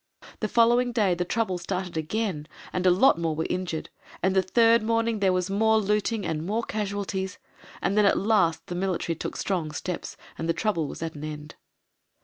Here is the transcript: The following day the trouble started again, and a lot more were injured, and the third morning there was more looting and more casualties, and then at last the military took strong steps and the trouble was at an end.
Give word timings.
The 0.39 0.47
following 0.47 0.91
day 0.91 1.13
the 1.13 1.25
trouble 1.25 1.59
started 1.59 1.95
again, 1.95 2.47
and 2.73 2.87
a 2.87 2.89
lot 2.89 3.19
more 3.19 3.35
were 3.35 3.45
injured, 3.51 3.91
and 4.23 4.35
the 4.35 4.41
third 4.41 4.81
morning 4.81 5.19
there 5.19 5.31
was 5.31 5.51
more 5.51 5.77
looting 5.77 6.25
and 6.25 6.43
more 6.43 6.63
casualties, 6.63 7.37
and 7.83 7.95
then 7.95 8.05
at 8.05 8.17
last 8.17 8.65
the 8.65 8.73
military 8.73 9.15
took 9.15 9.35
strong 9.37 9.71
steps 9.71 10.17
and 10.39 10.49
the 10.49 10.53
trouble 10.53 10.87
was 10.87 11.03
at 11.03 11.13
an 11.13 11.23
end. 11.23 11.53